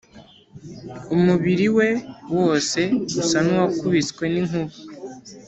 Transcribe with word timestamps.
umubili 1.15 1.67
we 1.77 1.89
wose 2.39 2.81
usa 3.21 3.37
n'uwakubiswe 3.45 4.23
n'inkuba! 4.29 4.75